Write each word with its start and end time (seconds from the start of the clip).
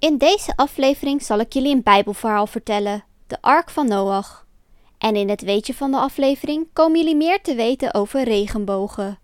In 0.00 0.18
deze 0.18 0.56
aflevering 0.56 1.22
zal 1.22 1.38
ik 1.38 1.52
jullie 1.52 1.74
een 1.74 1.82
Bijbelverhaal 1.82 2.46
vertellen, 2.46 3.04
de 3.26 3.36
Ark 3.40 3.70
van 3.70 3.88
Noach. 3.88 4.46
En 4.98 5.16
in 5.16 5.28
het 5.28 5.42
weetje 5.42 5.74
van 5.74 5.90
de 5.90 5.96
aflevering 5.96 6.66
komen 6.72 6.98
jullie 6.98 7.16
meer 7.16 7.40
te 7.42 7.54
weten 7.54 7.94
over 7.94 8.22
regenbogen. 8.22 9.18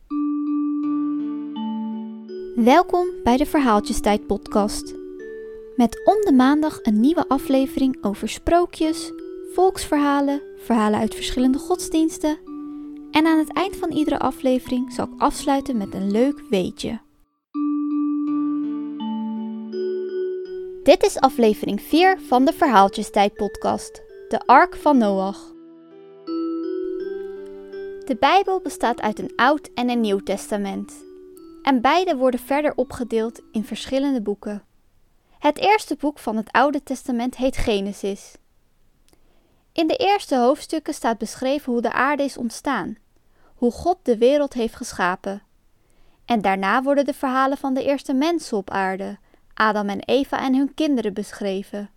Welkom 2.54 3.06
bij 3.24 3.36
de 3.36 3.46
Verhaaltjestijd 3.46 4.26
podcast. 4.26 4.94
Met 5.76 6.00
om 6.04 6.20
de 6.24 6.32
maandag 6.36 6.78
een 6.82 7.00
nieuwe 7.00 7.28
aflevering 7.28 8.04
over 8.04 8.28
sprookjes, 8.28 9.12
volksverhalen, 9.54 10.42
verhalen 10.56 11.00
uit 11.00 11.14
verschillende 11.14 11.58
godsdiensten. 11.58 12.38
En 13.10 13.26
aan 13.26 13.38
het 13.38 13.52
eind 13.52 13.76
van 13.76 13.90
iedere 13.90 14.18
aflevering 14.18 14.92
zal 14.92 15.04
ik 15.04 15.20
afsluiten 15.20 15.76
met 15.76 15.94
een 15.94 16.10
leuk 16.10 16.42
weetje. 16.50 17.04
Dit 20.86 21.02
is 21.02 21.20
aflevering 21.20 21.82
4 21.82 22.20
van 22.20 22.44
de 22.44 22.52
Verhaaltjestijd 22.52 23.34
podcast, 23.34 24.02
de 24.28 24.40
Ark 24.44 24.76
van 24.76 24.98
Noach. 24.98 25.52
De 28.04 28.16
Bijbel 28.20 28.60
bestaat 28.60 29.00
uit 29.00 29.18
een 29.18 29.32
Oud 29.36 29.70
en 29.74 29.88
een 29.90 30.00
Nieuw 30.00 30.18
Testament. 30.18 30.92
En 31.62 31.80
beide 31.80 32.16
worden 32.16 32.40
verder 32.40 32.72
opgedeeld 32.74 33.40
in 33.52 33.64
verschillende 33.64 34.22
boeken. 34.22 34.64
Het 35.38 35.58
eerste 35.58 35.96
boek 35.96 36.18
van 36.18 36.36
het 36.36 36.52
Oude 36.52 36.82
Testament 36.82 37.36
heet 37.36 37.56
Genesis. 37.56 38.32
In 39.72 39.86
de 39.86 39.96
eerste 39.96 40.36
hoofdstukken 40.36 40.94
staat 40.94 41.18
beschreven 41.18 41.72
hoe 41.72 41.82
de 41.82 41.92
aarde 41.92 42.22
is 42.22 42.36
ontstaan, 42.36 42.96
hoe 43.54 43.72
God 43.72 43.98
de 44.02 44.18
wereld 44.18 44.52
heeft 44.52 44.76
geschapen. 44.76 45.42
En 46.24 46.40
daarna 46.40 46.82
worden 46.82 47.04
de 47.04 47.14
verhalen 47.14 47.58
van 47.58 47.74
de 47.74 47.84
eerste 47.84 48.14
mensen 48.14 48.56
op 48.56 48.70
aarde, 48.70 49.18
Adam 49.58 49.88
en 49.88 50.00
Eva 50.00 50.40
en 50.40 50.54
hun 50.54 50.74
kinderen 50.74 51.14
beschreven. 51.14 51.90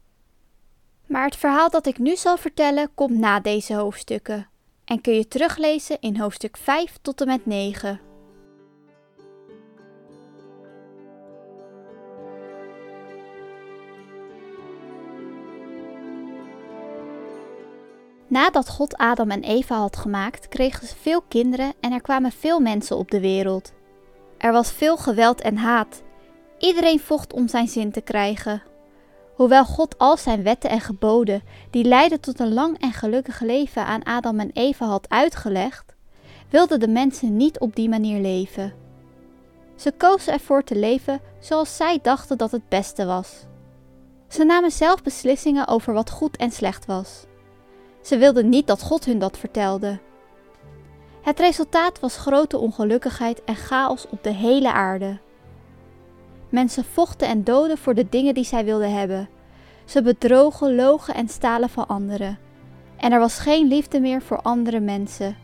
Maar 1.05 1.25
het 1.25 1.35
verhaal 1.35 1.69
dat 1.69 1.85
ik 1.85 1.97
nu 1.97 2.15
zal 2.15 2.37
vertellen 2.37 2.93
komt 2.93 3.17
na 3.17 3.39
deze 3.39 3.73
hoofdstukken 3.73 4.47
en 4.85 5.01
kun 5.01 5.13
je 5.13 5.27
teruglezen 5.27 5.97
in 5.99 6.17
hoofdstuk 6.17 6.57
5 6.57 6.97
tot 7.01 7.21
en 7.21 7.27
met 7.27 7.45
9. 7.45 7.99
Nadat 18.27 18.69
God 18.69 18.97
Adam 18.97 19.31
en 19.31 19.43
Eva 19.43 19.75
had 19.75 19.97
gemaakt, 19.97 20.47
kregen 20.47 20.87
ze 20.87 20.95
veel 20.95 21.21
kinderen 21.21 21.73
en 21.79 21.91
er 21.91 22.01
kwamen 22.01 22.31
veel 22.31 22.59
mensen 22.59 22.97
op 22.97 23.11
de 23.11 23.19
wereld. 23.19 23.73
Er 24.37 24.51
was 24.51 24.71
veel 24.71 24.97
geweld 24.97 25.41
en 25.41 25.57
haat. 25.57 26.03
Iedereen 26.59 26.99
vocht 26.99 27.33
om 27.33 27.47
zijn 27.47 27.67
zin 27.67 27.91
te 27.91 28.01
krijgen. 28.01 28.63
Hoewel 29.35 29.65
God 29.65 29.97
al 29.97 30.17
zijn 30.17 30.43
wetten 30.43 30.69
en 30.69 30.81
geboden, 30.81 31.43
die 31.69 31.83
leidden 31.83 32.19
tot 32.19 32.39
een 32.39 32.53
lang 32.53 32.79
en 32.81 32.91
gelukkig 32.91 33.39
leven, 33.39 33.85
aan 33.85 34.03
Adam 34.03 34.39
en 34.39 34.51
Eva 34.53 34.85
had 34.85 35.09
uitgelegd, 35.09 35.95
wilden 36.49 36.79
de 36.79 36.87
mensen 36.87 37.37
niet 37.37 37.59
op 37.59 37.75
die 37.75 37.89
manier 37.89 38.21
leven. 38.21 38.73
Ze 39.75 39.91
kozen 39.91 40.33
ervoor 40.33 40.63
te 40.63 40.75
leven 40.75 41.21
zoals 41.39 41.75
zij 41.75 41.99
dachten 42.01 42.37
dat 42.37 42.51
het 42.51 42.69
beste 42.69 43.05
was. 43.05 43.45
Ze 44.27 44.43
namen 44.43 44.71
zelf 44.71 45.03
beslissingen 45.03 45.67
over 45.67 45.93
wat 45.93 46.09
goed 46.09 46.37
en 46.37 46.51
slecht 46.51 46.85
was. 46.85 47.25
Ze 48.01 48.17
wilden 48.17 48.49
niet 48.49 48.67
dat 48.67 48.81
God 48.81 49.05
hun 49.05 49.19
dat 49.19 49.37
vertelde. 49.37 49.99
Het 51.21 51.39
resultaat 51.39 51.99
was 51.99 52.17
grote 52.17 52.57
ongelukkigheid 52.57 53.43
en 53.43 53.55
chaos 53.55 54.05
op 54.09 54.23
de 54.23 54.33
hele 54.33 54.71
aarde. 54.71 55.19
Mensen 56.49 56.83
vochten 56.83 57.27
en 57.27 57.43
doden 57.43 57.77
voor 57.77 57.93
de 57.93 58.09
dingen 58.09 58.33
die 58.33 58.43
zij 58.43 58.65
wilden 58.65 58.93
hebben. 58.93 59.29
Ze 59.85 60.01
bedrogen, 60.01 60.75
logen 60.75 61.13
en 61.13 61.29
stalen 61.29 61.69
van 61.69 61.87
anderen. 61.87 62.39
En 62.97 63.11
er 63.11 63.19
was 63.19 63.39
geen 63.39 63.67
liefde 63.67 63.99
meer 63.99 64.21
voor 64.21 64.41
andere 64.41 64.79
mensen. 64.79 65.37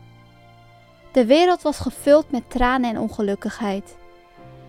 De 1.12 1.26
wereld 1.26 1.62
was 1.62 1.78
gevuld 1.78 2.30
met 2.30 2.50
tranen 2.50 2.90
en 2.90 3.00
ongelukkigheid. 3.00 3.96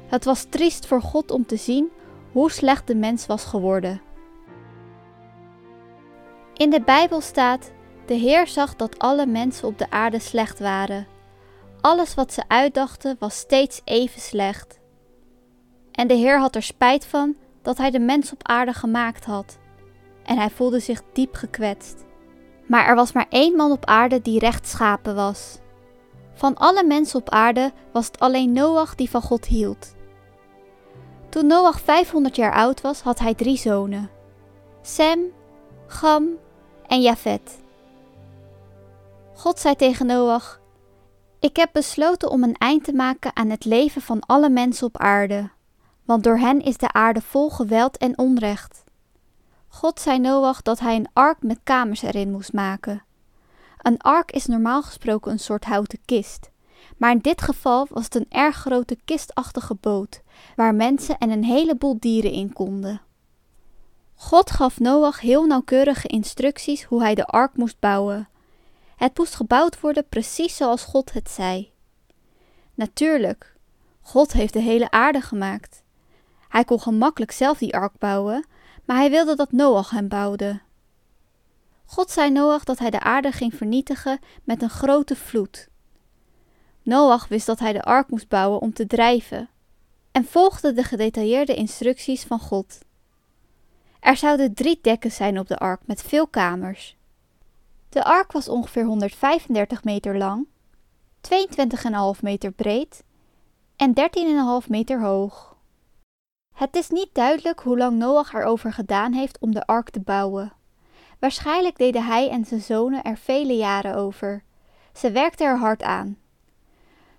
Het 0.07 0.25
was 0.25 0.45
triest 0.49 0.85
voor 0.85 1.01
God 1.01 1.31
om 1.31 1.45
te 1.45 1.57
zien 1.57 1.89
hoe 2.31 2.51
slecht 2.51 2.87
de 2.87 2.95
mens 2.95 3.25
was 3.25 3.43
geworden. 3.43 4.01
In 6.53 6.69
de 6.69 6.81
Bijbel 6.81 7.21
staat: 7.21 7.71
De 8.05 8.13
Heer 8.13 8.47
zag 8.47 8.75
dat 8.75 8.99
alle 8.99 9.25
mensen 9.25 9.67
op 9.67 9.77
de 9.77 9.89
aarde 9.89 10.19
slecht 10.19 10.59
waren. 10.59 11.07
Alles 11.81 12.13
wat 12.13 12.33
ze 12.33 12.43
uitdachten 12.47 13.15
was 13.19 13.37
steeds 13.37 13.81
even 13.83 14.21
slecht. 14.21 14.79
En 15.97 16.07
de 16.07 16.13
Heer 16.13 16.39
had 16.39 16.55
er 16.55 16.63
spijt 16.63 17.05
van 17.05 17.35
dat 17.61 17.77
hij 17.77 17.91
de 17.91 17.99
mens 17.99 18.31
op 18.31 18.47
aarde 18.47 18.73
gemaakt 18.73 19.25
had. 19.25 19.57
En 20.23 20.37
hij 20.37 20.49
voelde 20.49 20.79
zich 20.79 21.01
diep 21.13 21.35
gekwetst. 21.35 22.05
Maar 22.67 22.85
er 22.85 22.95
was 22.95 23.11
maar 23.11 23.25
één 23.29 23.55
man 23.55 23.71
op 23.71 23.85
aarde 23.85 24.21
die 24.21 24.39
rechtschapen 24.39 25.15
was. 25.15 25.59
Van 26.33 26.55
alle 26.55 26.83
mensen 26.83 27.19
op 27.19 27.29
aarde 27.29 27.71
was 27.91 28.05
het 28.05 28.19
alleen 28.19 28.51
Noach 28.51 28.95
die 28.95 29.09
van 29.09 29.21
God 29.21 29.45
hield. 29.45 29.95
Toen 31.29 31.47
Noach 31.47 31.79
500 31.79 32.35
jaar 32.35 32.53
oud 32.53 32.81
was, 32.81 33.01
had 33.01 33.19
hij 33.19 33.33
drie 33.33 33.57
zonen: 33.57 34.09
Sem, 34.81 35.19
Gam 35.87 36.27
en 36.87 37.01
Javet. 37.01 37.59
God 39.33 39.59
zei 39.59 39.75
tegen 39.75 40.05
Noach: 40.05 40.61
Ik 41.39 41.55
heb 41.55 41.69
besloten 41.73 42.29
om 42.29 42.43
een 42.43 42.55
eind 42.55 42.83
te 42.83 42.93
maken 42.93 43.35
aan 43.35 43.49
het 43.49 43.65
leven 43.65 44.01
van 44.01 44.19
alle 44.19 44.49
mensen 44.49 44.87
op 44.87 44.97
aarde 44.97 45.55
want 46.07 46.23
door 46.23 46.37
hen 46.37 46.61
is 46.61 46.77
de 46.77 46.91
aarde 46.91 47.21
vol 47.21 47.49
geweld 47.49 47.97
en 47.97 48.17
onrecht. 48.17 48.83
God 49.67 49.99
zei 49.99 50.19
Noach 50.19 50.61
dat 50.61 50.79
hij 50.79 50.95
een 50.95 51.09
ark 51.13 51.37
met 51.41 51.59
kamers 51.63 52.01
erin 52.01 52.31
moest 52.31 52.53
maken. 52.53 53.03
Een 53.81 54.01
ark 54.01 54.31
is 54.31 54.45
normaal 54.45 54.83
gesproken 54.83 55.31
een 55.31 55.39
soort 55.39 55.65
houten 55.65 55.99
kist, 56.05 56.49
maar 56.97 57.11
in 57.11 57.19
dit 57.19 57.41
geval 57.41 57.87
was 57.89 58.03
het 58.03 58.15
een 58.15 58.25
erg 58.29 58.55
grote 58.55 58.97
kistachtige 59.05 59.75
boot, 59.75 60.21
waar 60.55 60.75
mensen 60.75 61.17
en 61.17 61.29
een 61.29 61.43
heleboel 61.43 61.99
dieren 61.99 62.31
in 62.31 62.53
konden. 62.53 63.01
God 64.15 64.51
gaf 64.51 64.79
Noach 64.79 65.19
heel 65.19 65.45
nauwkeurige 65.45 66.07
instructies 66.07 66.83
hoe 66.83 67.01
hij 67.01 67.15
de 67.15 67.25
ark 67.25 67.57
moest 67.57 67.79
bouwen. 67.79 68.29
Het 68.95 69.17
moest 69.17 69.35
gebouwd 69.35 69.79
worden 69.79 70.07
precies 70.09 70.55
zoals 70.55 70.83
God 70.83 71.13
het 71.13 71.29
zei. 71.29 71.71
Natuurlijk, 72.73 73.55
God 74.01 74.33
heeft 74.33 74.53
de 74.53 74.59
hele 74.59 74.91
aarde 74.91 75.21
gemaakt. 75.21 75.85
Hij 76.47 76.63
kon 76.63 76.79
gemakkelijk 76.79 77.31
zelf 77.31 77.57
die 77.57 77.75
ark 77.75 77.97
bouwen, 77.97 78.45
maar 78.85 78.97
hij 78.97 79.09
wilde 79.09 79.35
dat 79.35 79.51
Noach 79.51 79.89
hem 79.89 80.07
bouwde. 80.07 80.61
God 81.85 82.11
zei 82.11 82.31
Noach 82.31 82.63
dat 82.63 82.79
hij 82.79 82.89
de 82.89 82.99
aarde 82.99 83.31
ging 83.31 83.53
vernietigen 83.53 84.19
met 84.43 84.61
een 84.61 84.69
grote 84.69 85.15
vloed. 85.15 85.69
Noach 86.83 87.27
wist 87.27 87.45
dat 87.45 87.59
hij 87.59 87.73
de 87.73 87.83
ark 87.83 88.09
moest 88.09 88.27
bouwen 88.27 88.61
om 88.61 88.73
te 88.73 88.87
drijven 88.87 89.49
en 90.11 90.25
volgde 90.25 90.73
de 90.73 90.83
gedetailleerde 90.83 91.55
instructies 91.55 92.23
van 92.23 92.39
God. 92.39 92.79
Er 93.99 94.17
zouden 94.17 94.53
drie 94.53 94.79
dekken 94.81 95.11
zijn 95.11 95.39
op 95.39 95.47
de 95.47 95.57
ark 95.57 95.81
met 95.85 96.01
veel 96.01 96.27
kamers. 96.27 96.97
De 97.89 98.03
ark 98.03 98.31
was 98.31 98.47
ongeveer 98.49 98.85
135 98.85 99.83
meter 99.83 100.17
lang, 100.17 100.47
22,5 102.15 102.21
meter 102.21 102.51
breed 102.51 103.03
en 103.75 103.93
13,5 104.63 104.67
meter 104.67 105.01
hoog. 105.01 105.56
Het 106.57 106.75
is 106.75 106.89
niet 106.89 107.09
duidelijk 107.13 107.59
hoe 107.59 107.77
lang 107.77 107.97
Noach 107.97 108.33
erover 108.33 108.73
gedaan 108.73 109.13
heeft 109.13 109.39
om 109.39 109.53
de 109.53 109.65
ark 109.65 109.89
te 109.89 109.99
bouwen. 109.99 110.53
Waarschijnlijk 111.19 111.77
deden 111.77 112.05
hij 112.05 112.29
en 112.29 112.45
zijn 112.45 112.61
zonen 112.61 113.03
er 113.03 113.17
vele 113.17 113.53
jaren 113.53 113.95
over. 113.95 114.43
Ze 114.93 115.11
werkten 115.11 115.47
er 115.47 115.57
hard 115.57 115.83
aan. 115.83 116.17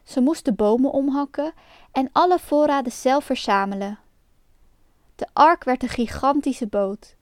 Ze 0.02 0.20
moesten 0.20 0.56
bomen 0.56 0.90
omhakken 0.90 1.52
en 1.92 2.08
alle 2.12 2.38
voorraden 2.38 2.92
zelf 2.92 3.24
verzamelen. 3.24 3.98
De 5.14 5.26
ark 5.32 5.64
werd 5.64 5.82
een 5.82 5.88
gigantische 5.88 6.66
boot. 6.66 7.16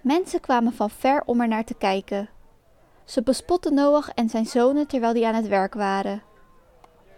Mensen 0.00 0.40
kwamen 0.40 0.72
van 0.72 0.90
ver 0.90 1.22
om 1.24 1.40
er 1.40 1.48
naar 1.48 1.64
te 1.64 1.74
kijken. 1.74 2.28
Ze 3.04 3.22
bespotten 3.22 3.74
Noach 3.74 4.10
en 4.10 4.28
zijn 4.28 4.46
zonen 4.46 4.86
terwijl 4.86 5.12
die 5.12 5.26
aan 5.26 5.34
het 5.34 5.48
werk 5.48 5.74
waren. 5.74 6.22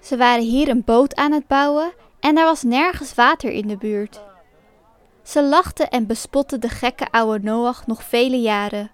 Ze 0.00 0.16
waren 0.16 0.44
hier 0.44 0.68
een 0.68 0.84
boot 0.84 1.14
aan 1.14 1.32
het 1.32 1.46
bouwen 1.46 1.92
en 2.22 2.36
er 2.36 2.44
was 2.44 2.62
nergens 2.62 3.14
water 3.14 3.50
in 3.50 3.66
de 3.66 3.76
buurt. 3.76 4.20
Ze 5.22 5.42
lachten 5.42 5.90
en 5.90 6.06
bespotten 6.06 6.60
de 6.60 6.68
gekke 6.68 7.10
oude 7.10 7.44
Noach 7.44 7.86
nog 7.86 8.02
vele 8.02 8.40
jaren. 8.40 8.90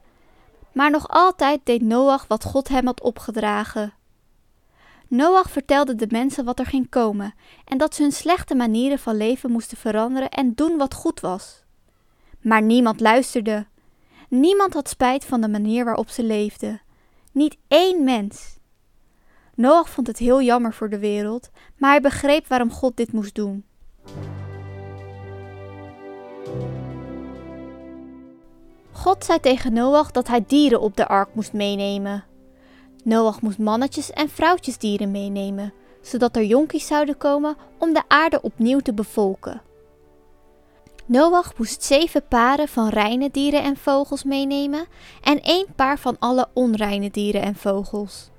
Maar 0.73 0.91
nog 0.91 1.09
altijd 1.09 1.61
deed 1.65 1.83
Noach 1.83 2.27
wat 2.27 2.45
God 2.45 2.69
hem 2.69 2.87
had 2.87 3.01
opgedragen. 3.01 3.93
Noach 5.09 5.51
vertelde 5.51 5.95
de 5.95 6.07
mensen 6.11 6.45
wat 6.45 6.59
er 6.59 6.67
ging 6.67 6.89
komen 6.89 7.35
en 7.65 7.79
dat 7.79 7.95
ze 7.95 8.03
hun 8.03 8.13
slechte 8.13 8.55
manieren 8.55 8.99
van 8.99 9.17
leven 9.17 9.51
moesten 9.51 9.77
veranderen 9.77 10.31
en 10.31 10.55
doen 10.55 10.77
wat 10.77 10.95
goed 10.95 11.21
was. 11.21 11.65
Maar 12.41 12.63
niemand 12.63 13.01
luisterde. 13.01 13.67
Niemand 14.29 14.75
had 14.75 14.89
spijt 14.89 15.25
van 15.25 15.41
de 15.41 15.49
manier 15.49 15.85
waarop 15.85 16.09
ze 16.09 16.23
leefden. 16.23 16.81
Niet 17.33 17.57
één 17.69 18.05
mens. 18.05 18.58
Noach 19.59 19.91
vond 19.91 20.07
het 20.07 20.19
heel 20.19 20.43
jammer 20.43 20.75
voor 20.75 20.89
de 20.89 20.99
wereld, 20.99 21.51
maar 21.77 21.91
hij 21.91 22.01
begreep 22.01 22.47
waarom 22.47 22.71
God 22.71 22.97
dit 22.97 23.13
moest 23.13 23.35
doen. 23.35 23.65
God 28.93 29.25
zei 29.25 29.41
tegen 29.41 29.73
Noach 29.73 30.11
dat 30.11 30.29
hij 30.29 30.45
dieren 30.47 30.81
op 30.81 30.97
de 30.97 31.09
ark 31.09 31.29
moest 31.33 31.53
meenemen. 31.53 32.25
Noach 33.05 33.41
moest 33.41 33.59
mannetjes 33.59 34.11
en 34.11 34.29
vrouwtjesdieren 34.29 35.11
meenemen, 35.11 35.73
zodat 36.03 36.37
er 36.37 36.45
jonkies 36.45 36.87
zouden 36.87 37.17
komen 37.17 37.57
om 37.79 37.93
de 37.93 38.03
aarde 38.09 38.43
opnieuw 38.43 38.81
te 38.81 38.95
bevolken. 38.95 39.63
Noach 41.07 41.53
moest 41.57 41.83
zeven 41.83 42.29
paren 42.29 42.69
van 42.69 42.89
reine 42.89 43.31
dieren 43.31 43.63
en 43.63 43.77
vogels 43.77 44.25
meenemen 44.25 44.87
en 45.23 45.43
één 45.43 45.67
paar 45.77 45.99
van 45.99 46.17
alle 46.19 46.49
onreine 46.53 47.11
dieren 47.11 47.43
en 47.43 47.55
vogels. 47.55 48.31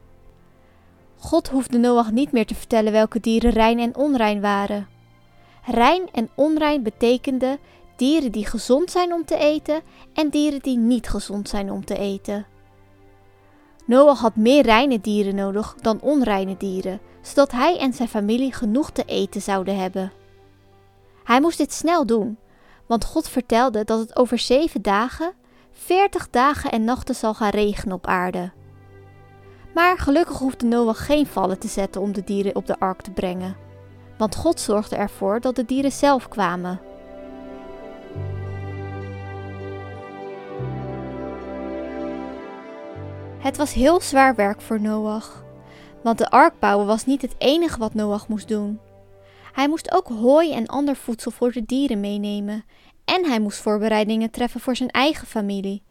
God 1.20 1.50
hoefde 1.50 1.78
Noach 1.78 2.12
niet 2.12 2.32
meer 2.32 2.46
te 2.46 2.56
vertellen 2.56 2.92
welke 2.92 3.20
dieren 3.20 3.52
rein 3.52 3.80
en 3.80 3.96
onrein 3.96 4.42
waren. 4.42 4.88
Rein 5.66 6.10
en 6.12 6.30
onrein 6.36 6.84
betekende 6.84 7.60
dieren 7.96 8.32
die 8.32 8.46
gezond 8.46 8.92
zijn 8.92 9.14
om 9.14 9.26
te 9.26 9.38
eten 9.38 9.82
en 10.14 10.30
dieren 10.30 10.60
die 10.60 10.78
niet 10.78 11.10
gezond 11.10 11.50
zijn 11.50 11.72
om 11.72 11.86
te 11.86 11.98
eten. 11.98 12.46
Noach 13.86 14.20
had 14.20 14.36
meer 14.36 14.64
reine 14.64 15.02
dieren 15.02 15.36
nodig 15.36 15.76
dan 15.82 16.02
onreine 16.02 16.58
dieren, 16.58 17.00
zodat 17.22 17.52
hij 17.52 17.80
en 17.80 17.94
zijn 17.94 18.10
familie 18.10 18.54
genoeg 18.54 18.92
te 18.92 19.04
eten 19.06 19.42
zouden 19.42 19.78
hebben. 19.78 20.12
Hij 21.24 21.42
moest 21.42 21.58
dit 21.58 21.74
snel 21.74 22.06
doen, 22.06 22.38
want 22.86 23.06
God 23.06 23.30
vertelde 23.30 23.84
dat 23.84 24.00
het 24.00 24.16
over 24.16 24.40
zeven 24.40 24.82
dagen, 24.82 25.34
veertig 25.72 26.30
dagen 26.30 26.72
en 26.72 26.84
nachten 26.84 27.16
zal 27.16 27.34
gaan 27.34 27.50
regenen 27.50 27.96
op 27.96 28.08
aarde. 28.08 28.52
Maar 29.80 29.98
gelukkig 29.98 30.38
hoefde 30.38 30.66
Noach 30.66 31.06
geen 31.06 31.28
vallen 31.28 31.60
te 31.60 31.68
zetten 31.68 32.02
om 32.02 32.14
de 32.14 32.24
dieren 32.24 32.56
op 32.56 32.66
de 32.66 32.80
ark 32.80 33.02
te 33.02 33.12
brengen, 33.12 33.56
want 34.18 34.36
God 34.36 34.60
zorgde 34.60 34.96
ervoor 34.96 35.40
dat 35.40 35.56
de 35.56 35.66
dieren 35.66 35.92
zelf 35.92 36.28
kwamen. 36.28 36.82
Het 43.38 43.58
was 43.58 43.74
heel 43.74 44.02
zwaar 44.02 44.36
werk 44.36 44.62
voor 44.62 44.82
Noach, 44.82 45.44
want 46.04 46.18
de 46.18 46.30
ark 46.30 46.60
bouwen 46.60 46.88
was 46.88 47.06
niet 47.06 47.22
het 47.22 47.36
enige 47.38 47.80
wat 47.80 47.94
Noach 47.94 48.28
moest 48.28 48.48
doen. 48.48 48.80
Hij 49.52 49.70
moest 49.70 49.92
ook 49.92 50.08
hooi 50.08 50.54
en 50.54 50.68
ander 50.68 50.96
voedsel 50.96 51.32
voor 51.32 51.52
de 51.52 51.66
dieren 51.66 52.00
meenemen 52.00 52.66
en 53.06 53.26
hij 53.26 53.40
moest 53.40 53.60
voorbereidingen 53.60 54.32
treffen 54.32 54.60
voor 54.60 54.76
zijn 54.76 54.90
eigen 54.90 55.28
familie. 55.28 55.84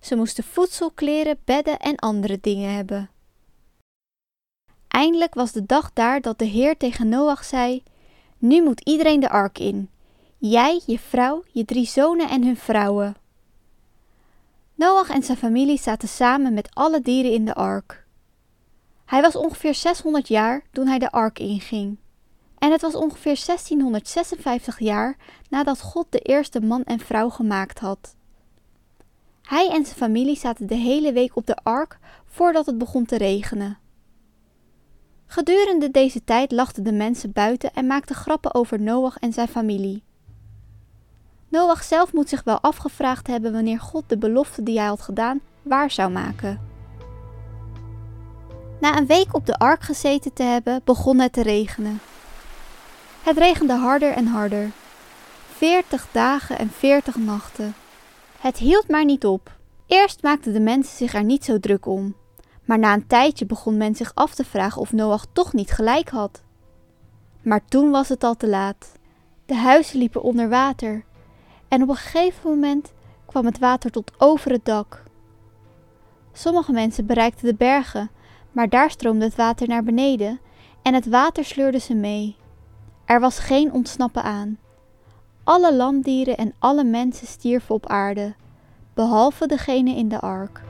Ze 0.00 0.16
moesten 0.16 0.44
voedsel, 0.44 0.90
kleren, 0.90 1.38
bedden 1.44 1.78
en 1.78 1.96
andere 1.96 2.38
dingen 2.40 2.74
hebben. 2.74 3.10
Eindelijk 4.98 5.34
was 5.34 5.52
de 5.52 5.66
dag 5.66 5.90
daar 5.92 6.20
dat 6.20 6.38
de 6.38 6.44
Heer 6.44 6.76
tegen 6.76 7.08
Noach 7.08 7.44
zei: 7.44 7.82
Nu 8.38 8.62
moet 8.62 8.80
iedereen 8.80 9.20
de 9.20 9.28
ark 9.28 9.58
in. 9.58 9.90
Jij, 10.38 10.80
je 10.86 10.98
vrouw, 10.98 11.44
je 11.52 11.64
drie 11.64 11.86
zonen 11.86 12.28
en 12.28 12.44
hun 12.44 12.56
vrouwen. 12.56 13.16
Noach 14.74 15.10
en 15.10 15.22
zijn 15.22 15.38
familie 15.38 15.78
zaten 15.78 16.08
samen 16.08 16.54
met 16.54 16.74
alle 16.74 17.00
dieren 17.00 17.32
in 17.32 17.44
de 17.44 17.54
ark. 17.54 18.06
Hij 19.04 19.20
was 19.20 19.36
ongeveer 19.36 19.74
600 19.74 20.28
jaar 20.28 20.62
toen 20.72 20.86
hij 20.86 20.98
de 20.98 21.10
ark 21.10 21.38
inging. 21.38 21.96
En 22.58 22.72
het 22.72 22.80
was 22.80 22.94
ongeveer 22.94 23.42
1656 23.46 24.78
jaar 24.78 25.16
nadat 25.48 25.80
God 25.80 26.06
de 26.10 26.20
eerste 26.20 26.60
man 26.60 26.84
en 26.84 27.00
vrouw 27.00 27.28
gemaakt 27.28 27.78
had. 27.78 28.14
Hij 29.42 29.70
en 29.70 29.84
zijn 29.84 29.96
familie 29.96 30.36
zaten 30.36 30.66
de 30.66 30.74
hele 30.74 31.12
week 31.12 31.36
op 31.36 31.46
de 31.46 31.56
ark 31.56 31.98
voordat 32.26 32.66
het 32.66 32.78
begon 32.78 33.04
te 33.04 33.16
regenen. 33.16 33.78
Gedurende 35.30 35.90
deze 35.90 36.24
tijd 36.24 36.52
lachten 36.52 36.84
de 36.84 36.92
mensen 36.92 37.32
buiten 37.32 37.72
en 37.74 37.86
maakten 37.86 38.16
grappen 38.16 38.54
over 38.54 38.80
Noach 38.80 39.18
en 39.18 39.32
zijn 39.32 39.48
familie. 39.48 40.02
Noach 41.48 41.84
zelf 41.84 42.12
moet 42.12 42.28
zich 42.28 42.42
wel 42.44 42.60
afgevraagd 42.60 43.26
hebben 43.26 43.52
wanneer 43.52 43.80
God 43.80 44.04
de 44.06 44.18
belofte 44.18 44.62
die 44.62 44.78
hij 44.78 44.88
had 44.88 45.00
gedaan 45.00 45.40
waar 45.62 45.90
zou 45.90 46.10
maken. 46.10 46.60
Na 48.80 48.98
een 48.98 49.06
week 49.06 49.34
op 49.34 49.46
de 49.46 49.58
ark 49.58 49.82
gezeten 49.82 50.32
te 50.32 50.42
hebben, 50.42 50.80
begon 50.84 51.18
het 51.18 51.32
te 51.32 51.42
regenen. 51.42 52.00
Het 53.22 53.36
regende 53.36 53.74
harder 53.74 54.12
en 54.12 54.26
harder. 54.26 54.70
Veertig 55.52 56.08
dagen 56.12 56.58
en 56.58 56.70
veertig 56.70 57.16
nachten. 57.16 57.74
Het 58.40 58.56
hield 58.56 58.88
maar 58.88 59.04
niet 59.04 59.26
op. 59.26 59.56
Eerst 59.86 60.22
maakten 60.22 60.52
de 60.52 60.60
mensen 60.60 60.96
zich 60.96 61.14
er 61.14 61.24
niet 61.24 61.44
zo 61.44 61.60
druk 61.60 61.86
om. 61.86 62.14
Maar 62.68 62.78
na 62.78 62.94
een 62.94 63.06
tijdje 63.06 63.46
begon 63.46 63.76
men 63.76 63.94
zich 63.94 64.14
af 64.14 64.34
te 64.34 64.44
vragen 64.44 64.80
of 64.80 64.92
Noach 64.92 65.26
toch 65.32 65.52
niet 65.52 65.70
gelijk 65.70 66.08
had. 66.08 66.42
Maar 67.42 67.64
toen 67.64 67.90
was 67.90 68.08
het 68.08 68.24
al 68.24 68.36
te 68.36 68.48
laat. 68.48 68.92
De 69.46 69.54
huizen 69.54 69.98
liepen 69.98 70.22
onder 70.22 70.48
water 70.48 71.04
en 71.68 71.82
op 71.82 71.88
een 71.88 71.96
gegeven 71.96 72.50
moment 72.50 72.92
kwam 73.26 73.44
het 73.44 73.58
water 73.58 73.90
tot 73.90 74.12
over 74.18 74.50
het 74.50 74.64
dak. 74.64 75.02
Sommige 76.32 76.72
mensen 76.72 77.06
bereikten 77.06 77.46
de 77.46 77.54
bergen, 77.54 78.10
maar 78.52 78.68
daar 78.68 78.90
stroomde 78.90 79.24
het 79.24 79.36
water 79.36 79.68
naar 79.68 79.82
beneden 79.82 80.40
en 80.82 80.94
het 80.94 81.06
water 81.06 81.44
sleurde 81.44 81.78
ze 81.78 81.94
mee. 81.94 82.36
Er 83.04 83.20
was 83.20 83.38
geen 83.38 83.72
ontsnappen 83.72 84.22
aan. 84.22 84.58
Alle 85.44 85.74
landdieren 85.74 86.36
en 86.36 86.54
alle 86.58 86.84
mensen 86.84 87.26
stierven 87.26 87.74
op 87.74 87.86
aarde, 87.86 88.34
behalve 88.94 89.46
degene 89.46 89.90
in 89.90 90.08
de 90.08 90.20
ark. 90.20 90.67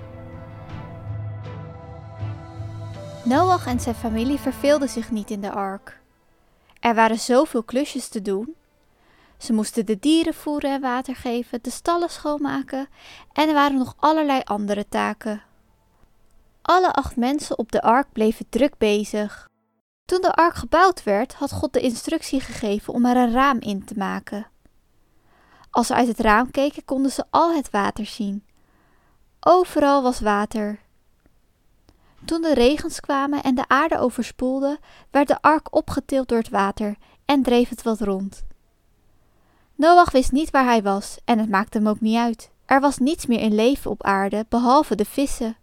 Noach 3.29 3.67
en 3.67 3.81
zijn 3.81 3.95
familie 3.95 4.39
verveelden 4.39 4.89
zich 4.89 5.11
niet 5.11 5.31
in 5.31 5.41
de 5.41 5.51
ark. 5.51 6.01
Er 6.81 6.95
waren 6.95 7.19
zoveel 7.19 7.63
klusjes 7.63 8.09
te 8.09 8.23
doen. 8.23 8.55
Ze 9.39 9.53
moesten 9.53 9.87
de 9.87 9.99
dieren 9.99 10.35
voeren 10.35 10.71
en 10.71 10.81
water 10.81 11.17
geven, 11.17 11.59
de 11.63 11.71
stallen 11.71 12.11
schoonmaken 12.11 12.89
en 13.33 13.49
er 13.49 13.55
waren 13.55 13.79
nog 13.79 13.95
allerlei 13.99 14.41
andere 14.45 14.89
taken. 14.89 15.43
Alle 16.63 16.93
acht 16.93 17.17
mensen 17.17 17.59
op 17.59 17.73
de 17.73 17.83
ark 17.83 18.13
bleven 18.13 18.47
druk 18.49 18.79
bezig. 18.79 19.49
Toen 20.05 20.21
de 20.21 20.33
ark 20.33 20.55
gebouwd 20.55 21.03
werd, 21.03 21.35
had 21.35 21.53
God 21.53 21.73
de 21.73 21.81
instructie 21.81 22.41
gegeven 22.41 22.93
om 22.93 23.07
er 23.07 23.17
een 23.17 23.33
raam 23.33 23.61
in 23.61 23.85
te 23.85 23.95
maken. 23.97 24.47
Als 25.71 25.87
ze 25.87 25.95
uit 25.95 26.09
het 26.09 26.21
raam 26.21 26.51
keken, 26.51 26.85
konden 26.85 27.11
ze 27.11 27.25
al 27.31 27.55
het 27.55 27.71
water 27.71 28.07
zien. 28.07 28.45
Overal 29.41 30.03
was 30.03 30.21
water. 30.21 30.87
Toen 32.25 32.43
de 32.43 32.55
regens 32.55 33.01
kwamen 33.01 33.43
en 33.43 33.55
de 33.55 33.69
aarde 33.69 33.99
overspoelde, 33.99 34.79
werd 35.11 35.29
de 35.29 35.41
ark 35.41 35.75
opgetild 35.75 36.29
door 36.29 36.39
het 36.39 36.49
water 36.49 36.97
en 37.25 37.43
dreef 37.43 37.69
het 37.69 37.83
wat 37.83 38.01
rond. 38.01 38.43
Noach 39.75 40.11
wist 40.11 40.33
niet 40.33 40.51
waar 40.51 40.65
hij 40.65 40.83
was 40.83 41.19
en 41.25 41.39
het 41.39 41.49
maakte 41.49 41.79
hem 41.79 41.89
ook 41.89 42.01
niet 42.01 42.17
uit. 42.17 42.51
Er 42.67 42.81
was 42.81 42.99
niets 42.99 43.27
meer 43.27 43.41
in 43.41 43.55
leven 43.55 43.91
op 43.91 44.03
aarde 44.03 44.47
behalve 44.49 44.95
de 44.95 45.05
vissen. 45.05 45.57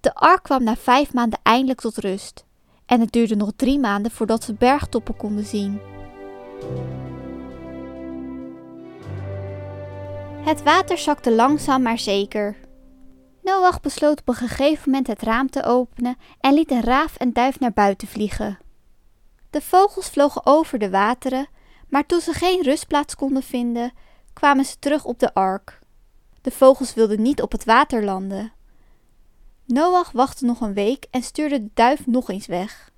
De 0.00 0.14
ark 0.14 0.42
kwam 0.42 0.62
na 0.62 0.76
vijf 0.76 1.12
maanden 1.12 1.38
eindelijk 1.42 1.80
tot 1.80 1.96
rust 1.96 2.44
en 2.86 3.00
het 3.00 3.12
duurde 3.12 3.36
nog 3.36 3.52
drie 3.56 3.78
maanden 3.78 4.12
voordat 4.12 4.44
ze 4.44 4.54
bergtoppen 4.54 5.16
konden 5.16 5.44
zien. 5.44 5.80
Het 10.44 10.62
water 10.62 10.98
zakte 10.98 11.32
langzaam 11.32 11.82
maar 11.82 11.98
zeker. 11.98 12.56
Noach 13.42 13.80
besloot 13.80 14.20
op 14.20 14.28
een 14.28 14.34
gegeven 14.34 14.82
moment 14.90 15.06
het 15.06 15.22
raam 15.22 15.50
te 15.50 15.64
openen 15.64 16.16
en 16.40 16.54
liet 16.54 16.70
een 16.70 16.82
raaf 16.82 17.16
en 17.16 17.32
duif 17.32 17.60
naar 17.60 17.72
buiten 17.72 18.08
vliegen. 18.08 18.58
De 19.50 19.60
vogels 19.60 20.10
vlogen 20.10 20.46
over 20.46 20.78
de 20.78 20.90
wateren, 20.90 21.46
maar 21.88 22.06
toen 22.06 22.20
ze 22.20 22.32
geen 22.32 22.62
rustplaats 22.62 23.14
konden 23.14 23.42
vinden, 23.42 23.92
kwamen 24.32 24.64
ze 24.64 24.78
terug 24.78 25.04
op 25.04 25.18
de 25.18 25.34
ark. 25.34 25.78
De 26.40 26.50
vogels 26.50 26.94
wilden 26.94 27.22
niet 27.22 27.42
op 27.42 27.52
het 27.52 27.64
water 27.64 28.04
landen. 28.04 28.52
Noach 29.64 30.12
wachtte 30.12 30.44
nog 30.44 30.60
een 30.60 30.74
week 30.74 31.06
en 31.10 31.22
stuurde 31.22 31.62
de 31.62 31.70
duif 31.74 32.06
nog 32.06 32.30
eens 32.30 32.46
weg. 32.46 32.90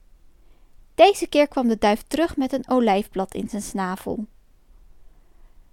Deze 0.94 1.26
keer 1.26 1.48
kwam 1.48 1.68
de 1.68 1.78
duif 1.78 2.02
terug 2.02 2.36
met 2.36 2.52
een 2.52 2.68
olijfblad 2.68 3.34
in 3.34 3.48
zijn 3.48 3.62
snavel. 3.62 4.26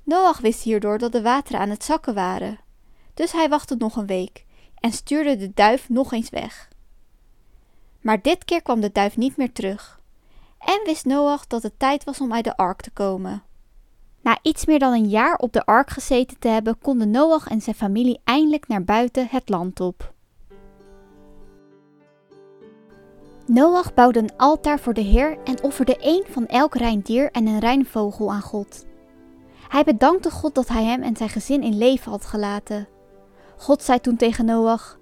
Noach 0.04 0.40
wist 0.40 0.62
hierdoor 0.62 0.98
dat 0.98 1.12
de 1.12 1.22
wateren 1.22 1.60
aan 1.60 1.70
het 1.70 1.84
zakken 1.84 2.14
waren, 2.14 2.60
dus 3.14 3.32
hij 3.32 3.50
wachtte 3.50 3.76
nog 3.76 3.96
een 3.96 4.06
week 4.06 4.46
en 4.82 4.92
stuurde 4.92 5.38
de 5.38 5.52
duif 5.54 5.90
nog 5.90 6.12
eens 6.12 6.30
weg. 6.30 6.70
Maar 8.02 8.22
dit 8.22 8.46
keer 8.46 8.62
kwam 8.62 8.80
de 8.80 8.92
duif 8.92 9.18
niet 9.18 9.38
meer 9.38 9.52
terug 9.52 10.00
en 10.66 10.82
wist 10.86 11.06
Noach 11.06 11.48
dat 11.48 11.64
het 11.64 11.80
tijd 11.80 12.04
was 12.04 12.22
om 12.22 12.34
uit 12.34 12.44
de 12.44 12.58
ark 12.58 12.82
te 12.82 12.92
komen. 12.92 13.44
Na 14.22 14.40
iets 14.42 14.66
meer 14.66 14.80
dan 14.80 14.94
een 14.94 15.10
jaar 15.10 15.36
op 15.36 15.54
de 15.54 15.66
ark 15.66 15.90
gezeten 15.90 16.40
te 16.40 16.48
hebben, 16.48 16.80
konden 16.80 17.12
Noach 17.12 17.48
en 17.48 17.62
zijn 17.62 17.76
familie 17.76 18.20
eindelijk 18.24 18.68
naar 18.68 18.84
buiten 18.84 19.28
het 19.30 19.50
land 19.50 19.80
op. 19.80 20.14
Noach 23.46 23.94
bouwde 23.94 24.20
een 24.20 24.38
altaar 24.38 24.80
voor 24.80 24.94
de 24.94 25.02
Heer 25.02 25.38
en 25.44 25.64
offerde 25.64 25.98
één 25.98 26.24
van 26.30 26.48
elk 26.48 26.76
rein 26.76 27.00
dier 27.00 27.32
en 27.32 27.48
een 27.48 27.60
rein 27.60 27.86
vogel 27.86 28.32
aan 28.32 28.42
God. 28.42 28.86
Hij 29.68 29.84
bedankte 29.84 30.32
God 30.32 30.56
dat 30.56 30.68
hij 30.68 30.84
hem 30.84 31.04
en 31.04 31.16
zijn 31.16 31.30
gezin 31.30 31.64
in 31.64 31.78
leven 31.78 32.12
had 32.12 32.26
gelaten. 32.26 32.88
God 33.62 33.84
zei 33.84 34.00
toen 34.00 34.16
tegen 34.16 34.46
Noach: 34.46 35.00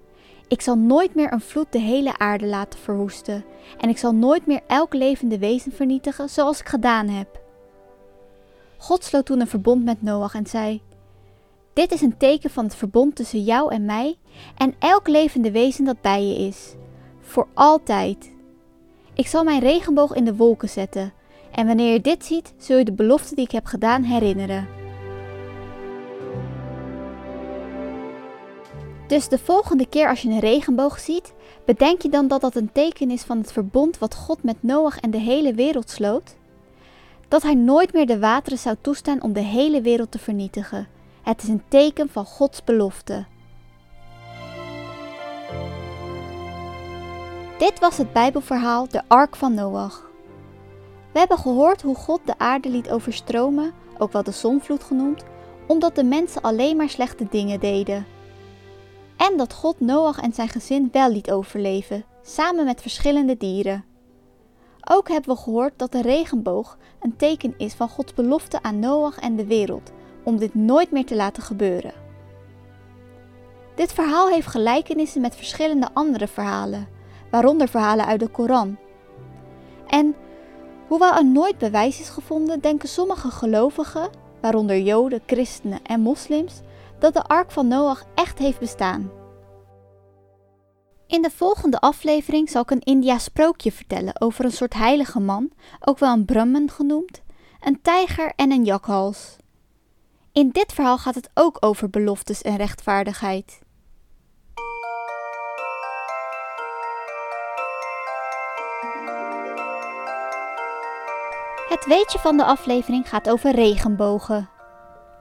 Ik 0.48 0.62
zal 0.62 0.78
nooit 0.78 1.16
meer 1.16 1.34
een 1.34 1.42
vloed 1.42 1.72
de 1.72 1.80
hele 1.80 2.18
aarde 2.18 2.46
laten 2.46 2.80
verwoesten, 2.80 3.46
en 3.78 3.90
ik 3.90 3.98
zal 3.98 4.14
nooit 4.14 4.46
meer 4.46 4.62
elk 4.68 4.94
levende 4.94 5.40
wezen 5.40 5.72
vernietigen 5.72 6.30
zoals 6.30 6.60
ik 6.60 6.68
gedaan 6.68 7.08
heb. 7.08 7.42
God 8.78 9.04
sloot 9.04 9.26
toen 9.26 9.40
een 9.40 9.48
verbond 9.48 9.84
met 9.84 10.02
Noach 10.02 10.34
en 10.34 10.46
zei: 10.46 10.82
Dit 11.74 11.92
is 11.92 12.02
een 12.02 12.18
teken 12.18 12.50
van 12.50 12.64
het 12.64 12.76
verbond 12.76 13.16
tussen 13.16 13.44
jou 13.44 13.74
en 13.74 13.86
mij 13.86 14.18
en 14.58 14.76
elk 14.80 15.08
levende 15.08 15.52
wezen 15.52 15.86
dat 15.86 16.02
bij 16.02 16.24
je 16.24 16.48
is. 16.48 16.76
Voor 17.22 17.48
altijd. 17.54 18.32
Ik 19.14 19.28
zal 19.28 19.44
mijn 19.44 19.60
regenboog 19.60 20.14
in 20.14 20.26
de 20.26 20.36
wolken 20.36 20.70
zetten. 20.70 21.14
En 21.52 21.68
wanneer 21.68 21.94
je 21.94 22.02
dit 22.02 22.26
ziet, 22.26 22.54
zul 22.58 22.78
je 22.78 22.86
de 22.86 22.94
belofte 22.94 23.36
die 23.36 23.46
ik 23.46 23.52
heb 23.52 23.66
gedaan 23.66 24.04
herinneren. 24.04 24.79
Dus 29.10 29.28
de 29.28 29.38
volgende 29.38 29.88
keer 29.88 30.10
als 30.10 30.22
je 30.22 30.30
een 30.30 30.40
regenboog 30.40 31.00
ziet, 31.00 31.34
bedenk 31.66 32.02
je 32.02 32.10
dan 32.10 32.28
dat 32.28 32.42
dat 32.42 32.56
een 32.56 32.72
teken 32.72 33.12
is 33.12 33.22
van 33.22 33.38
het 33.38 33.52
verbond 33.52 33.98
wat 33.98 34.16
God 34.16 34.44
met 34.44 34.64
Noach 34.64 35.00
en 35.00 35.12
de 35.12 35.18
hele 35.18 35.54
wereld 35.54 35.90
sloot? 35.90 36.36
Dat 37.28 37.42
hij 37.42 37.54
nooit 37.54 37.94
meer 37.94 38.06
de 38.06 38.20
wateren 38.20 38.58
zou 38.58 38.76
toestaan 38.82 39.22
om 39.22 39.34
de 39.34 39.40
hele 39.40 39.82
wereld 39.82 40.12
te 40.12 40.20
vernietigen. 40.20 40.88
Het 41.22 41.44
is 41.44 41.50
een 41.50 41.64
teken 41.68 42.10
van 42.10 42.26
Gods 42.26 42.64
belofte. 42.64 43.26
Dit 47.58 47.80
was 47.80 47.98
het 47.98 48.14
Bijbelverhaal 48.14 48.88
De 48.88 49.02
Ark 49.08 49.36
van 49.36 49.54
Noach. 49.54 50.10
We 51.14 51.20
hebben 51.20 51.38
gehoord 51.38 51.82
hoe 51.82 51.96
God 51.96 52.20
de 52.26 52.38
aarde 52.38 52.70
liet 52.70 52.90
overstromen, 52.90 53.74
ook 53.98 54.12
wel 54.12 54.24
de 54.24 54.32
zonvloed 54.32 54.84
genoemd, 54.84 55.24
omdat 55.68 55.96
de 55.96 56.04
mensen 56.04 56.42
alleen 56.42 56.78
maar 56.78 56.90
slechte 56.90 57.28
dingen 57.30 57.60
deden. 57.60 58.18
En 59.28 59.38
dat 59.38 59.54
God 59.54 59.80
Noach 59.80 60.20
en 60.20 60.34
zijn 60.34 60.50
gezin 60.50 60.90
wel 60.92 61.12
liet 61.12 61.32
overleven, 61.32 62.04
samen 62.22 62.66
met 62.66 62.82
verschillende 62.82 63.38
dieren. 63.38 63.86
Ook 64.92 65.08
hebben 65.08 65.36
we 65.36 65.42
gehoord 65.42 65.74
dat 65.76 65.92
de 65.92 66.02
regenboog 66.02 66.78
een 67.00 67.16
teken 67.16 67.54
is 67.58 67.74
van 67.74 67.90
Gods 67.90 68.14
belofte 68.14 68.62
aan 68.62 68.80
Noach 68.80 69.20
en 69.20 69.36
de 69.36 69.46
wereld, 69.46 69.92
om 70.24 70.38
dit 70.38 70.56
nooit 70.56 70.92
meer 70.92 71.06
te 71.06 71.16
laten 71.16 71.44
gebeuren. 71.44 71.94
Dit 73.76 73.94
verhaal 73.94 74.30
heeft 74.30 74.48
gelijkenissen 74.48 75.22
met 75.22 75.36
verschillende 75.36 75.90
andere 75.94 76.28
verhalen, 76.28 76.88
waaronder 77.32 77.68
verhalen 77.68 78.06
uit 78.06 78.20
de 78.20 78.28
Koran. 78.28 78.78
En 79.88 80.16
hoewel 80.88 81.14
er 81.14 81.26
nooit 81.26 81.58
bewijs 81.58 82.00
is 82.00 82.10
gevonden, 82.10 82.60
denken 82.60 82.90
sommige 82.90 83.32
gelovigen, 83.32 84.10
waaronder 84.42 84.80
Joden, 84.80 85.22
christenen 85.26 85.80
en 85.84 86.02
moslims, 86.02 86.62
dat 87.00 87.14
de 87.14 87.24
ark 87.24 87.52
van 87.52 87.68
Noach 87.68 88.04
echt 88.16 88.38
heeft 88.38 88.60
bestaan. 88.60 89.12
In 91.08 91.22
de 91.22 91.30
volgende 91.30 91.80
aflevering 91.80 92.50
zal 92.50 92.62
ik 92.62 92.72
een 92.72 92.84
India 92.84 93.18
sprookje 93.18 93.72
vertellen 93.72 94.22
over 94.22 94.46
een 94.46 94.52
soort 94.52 94.74
heilige 94.74 95.20
man, 95.20 95.52
ook 95.80 96.00
wel 96.00 96.14
een 96.14 96.26
Brahman 96.26 96.70
genoemd, 96.70 97.22
een 97.62 97.82
tijger 97.82 98.34
en 98.36 98.52
een 98.52 98.66
jakhals. 98.66 99.38
In 100.32 100.50
dit 100.50 100.74
verhaal 100.74 100.98
gaat 100.98 101.16
het 101.16 101.30
ook 101.34 101.58
over 101.60 101.90
beloftes 101.90 102.42
en 102.42 102.56
rechtvaardigheid. 102.56 103.60
Het 111.70 111.86
weetje 111.86 112.20
van 112.20 112.38
de 112.38 112.44
aflevering 112.44 113.10
gaat 113.10 113.30
over 113.30 113.52
regenbogen. 113.56 114.50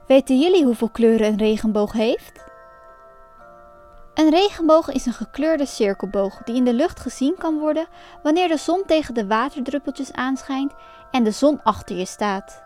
Weten 0.09 0.39
jullie 0.39 0.65
hoeveel 0.65 0.89
kleuren 0.89 1.27
een 1.27 1.37
regenboog 1.37 1.93
heeft? 1.93 2.43
Een 4.13 4.29
regenboog 4.29 4.89
is 4.89 5.05
een 5.05 5.13
gekleurde 5.13 5.65
cirkelboog 5.65 6.41
die 6.43 6.55
in 6.55 6.63
de 6.63 6.73
lucht 6.73 6.99
gezien 6.99 7.35
kan 7.37 7.59
worden 7.59 7.87
wanneer 8.23 8.47
de 8.47 8.57
zon 8.57 8.83
tegen 8.85 9.13
de 9.13 9.27
waterdruppeltjes 9.27 10.13
aanschijnt 10.13 10.73
en 11.11 11.23
de 11.23 11.31
zon 11.31 11.63
achter 11.63 11.95
je 11.95 12.05
staat. 12.05 12.63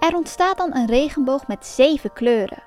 Er 0.00 0.16
ontstaat 0.16 0.56
dan 0.56 0.74
een 0.76 0.86
regenboog 0.86 1.46
met 1.46 1.66
zeven 1.66 2.12
kleuren. 2.12 2.62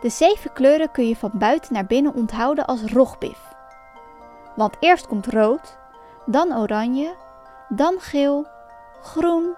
De 0.00 0.08
zeven 0.08 0.52
kleuren 0.52 0.90
kun 0.90 1.08
je 1.08 1.16
van 1.16 1.30
buiten 1.34 1.72
naar 1.72 1.86
binnen 1.86 2.14
onthouden 2.14 2.66
als 2.66 2.82
rogbif. 2.82 3.40
Want 4.56 4.76
eerst 4.80 5.06
komt 5.06 5.26
rood, 5.26 5.78
dan 6.24 6.56
oranje, 6.56 7.16
dan 7.68 7.94
geel, 7.98 8.46
groen, 9.02 9.56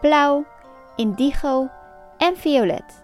blauw, 0.00 0.44
indigo 0.96 1.70
en 2.24 2.36
violet. 2.36 3.02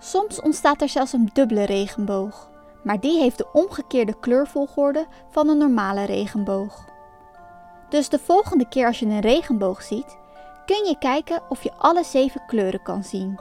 Soms 0.00 0.40
ontstaat 0.40 0.82
er 0.82 0.88
zelfs 0.88 1.12
een 1.12 1.30
dubbele 1.32 1.64
regenboog, 1.64 2.50
maar 2.82 3.00
die 3.00 3.18
heeft 3.18 3.38
de 3.38 3.52
omgekeerde 3.52 4.20
kleurvolgorde 4.20 5.06
van 5.30 5.48
een 5.48 5.58
normale 5.58 6.04
regenboog. 6.04 6.84
Dus 7.88 8.08
de 8.08 8.18
volgende 8.18 8.68
keer 8.68 8.86
als 8.86 8.98
je 8.98 9.06
een 9.06 9.20
regenboog 9.20 9.82
ziet, 9.82 10.16
kun 10.66 10.86
je 10.86 10.96
kijken 10.98 11.42
of 11.48 11.62
je 11.62 11.72
alle 11.78 12.04
zeven 12.04 12.42
kleuren 12.46 12.82
kan 12.82 13.04
zien. 13.04 13.40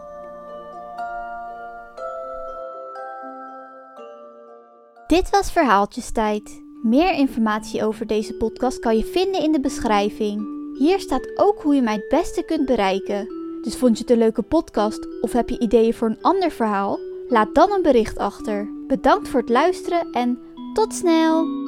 Dit 5.08 5.30
was 5.30 5.52
Verhaaltjestijd. 5.52 6.62
Meer 6.84 7.14
informatie 7.14 7.86
over 7.86 8.08
deze 8.08 8.34
podcast 8.34 8.80
kan 8.80 8.98
je 8.98 9.04
vinden 9.04 9.42
in 9.42 9.52
de 9.52 9.60
beschrijving. 9.60 10.48
Hier 10.78 11.00
staat 11.00 11.32
ook 11.36 11.62
hoe 11.62 11.76
je 11.76 11.82
mij 11.82 11.94
het 11.94 12.08
beste 12.10 12.44
kunt 12.44 12.66
bereiken. 12.66 13.39
Dus 13.62 13.76
vond 13.76 13.98
je 13.98 14.04
het 14.04 14.12
een 14.12 14.18
leuke 14.18 14.42
podcast 14.42 15.08
of 15.22 15.32
heb 15.32 15.50
je 15.50 15.60
ideeën 15.60 15.94
voor 15.94 16.08
een 16.08 16.22
ander 16.22 16.52
verhaal? 16.52 17.00
Laat 17.28 17.56
dan 17.56 17.72
een 17.72 17.82
bericht 17.82 18.18
achter. 18.18 18.68
Bedankt 18.88 19.28
voor 19.28 19.40
het 19.40 19.50
luisteren 19.50 20.08
en 20.12 20.40
tot 20.74 20.94
snel! 20.94 21.59